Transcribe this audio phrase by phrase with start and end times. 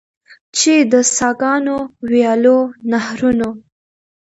[0.57, 1.77] چې د څاګانو،
[2.09, 2.59] ویالو،
[2.91, 3.49] نهرونو.